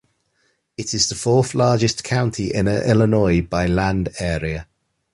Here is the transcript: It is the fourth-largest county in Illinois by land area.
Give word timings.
It 0.77 0.95
is 0.95 1.09
the 1.09 1.13
fourth-largest 1.13 2.03
county 2.03 2.51
in 2.51 2.67
Illinois 2.67 3.39
by 3.43 3.67
land 3.67 4.09
area. 4.19 4.67